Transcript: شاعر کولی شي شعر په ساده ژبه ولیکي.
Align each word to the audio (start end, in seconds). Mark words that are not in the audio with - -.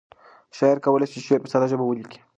شاعر 0.57 0.77
کولی 0.85 1.07
شي 1.11 1.19
شعر 1.27 1.39
په 1.43 1.49
ساده 1.53 1.67
ژبه 1.71 1.83
ولیکي. 1.85 2.19